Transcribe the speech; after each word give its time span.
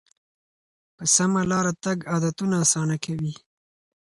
په 0.95 1.03
سمه 1.15 1.41
لاره 1.51 1.73
تګ 1.83 1.97
عادتونه 2.11 2.55
اسانه 2.63 2.97
کوي. 3.05 3.33